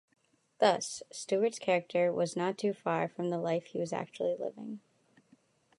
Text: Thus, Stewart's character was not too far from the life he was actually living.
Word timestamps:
Thus, 0.57 1.03
Stewart's 1.11 1.59
character 1.59 2.11
was 2.11 2.35
not 2.35 2.57
too 2.57 2.73
far 2.73 3.07
from 3.07 3.29
the 3.29 3.37
life 3.37 3.65
he 3.67 3.77
was 3.79 3.93
actually 3.93 4.33
living. 4.35 4.79